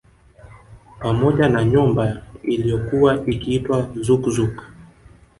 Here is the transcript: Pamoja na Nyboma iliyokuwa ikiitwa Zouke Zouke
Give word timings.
Pamoja 0.99 1.49
na 1.49 1.63
Nyboma 1.65 2.21
iliyokuwa 2.43 3.23
ikiitwa 3.27 3.87
Zouke 3.95 4.29
Zouke 4.31 4.61